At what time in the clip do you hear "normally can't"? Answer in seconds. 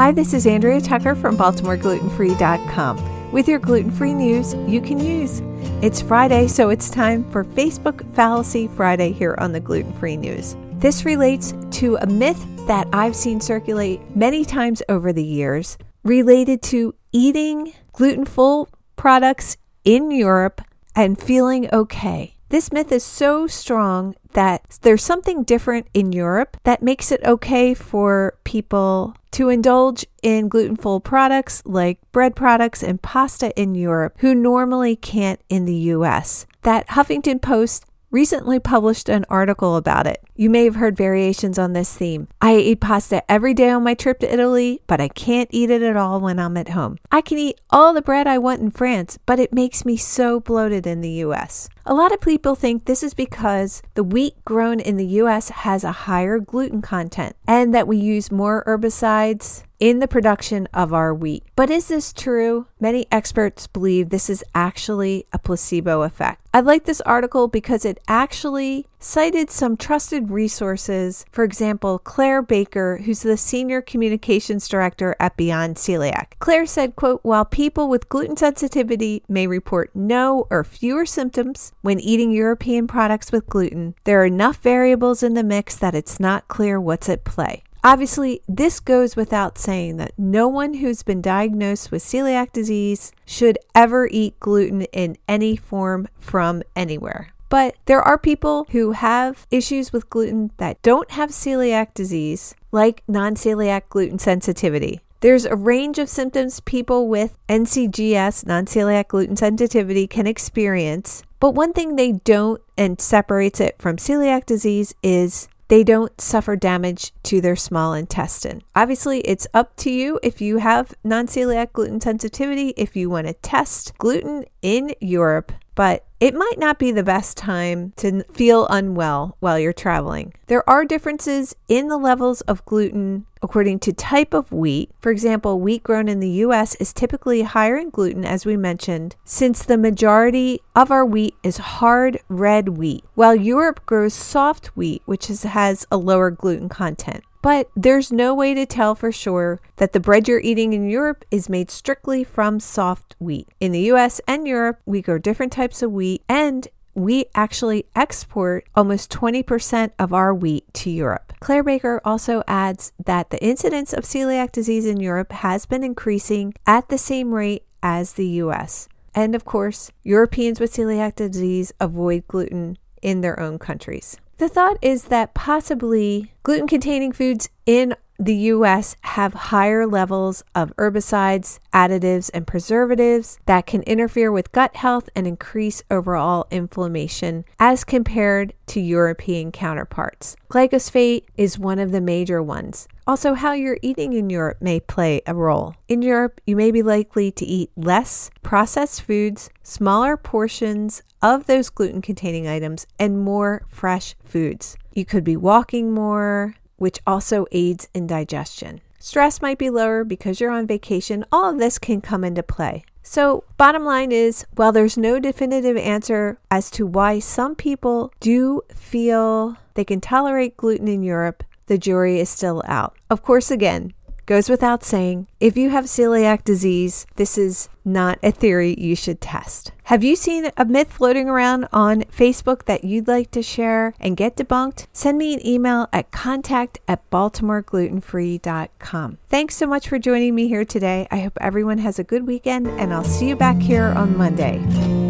34.34-35.40